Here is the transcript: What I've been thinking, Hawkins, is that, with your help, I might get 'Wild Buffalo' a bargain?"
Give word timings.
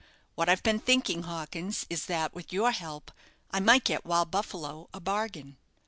What 0.33 0.49
I've 0.49 0.63
been 0.63 0.79
thinking, 0.79 1.21
Hawkins, 1.21 1.85
is 1.87 2.07
that, 2.07 2.33
with 2.33 2.51
your 2.51 2.71
help, 2.71 3.11
I 3.51 3.59
might 3.59 3.83
get 3.83 4.03
'Wild 4.03 4.31
Buffalo' 4.31 4.89
a 4.91 4.99
bargain?" 4.99 5.57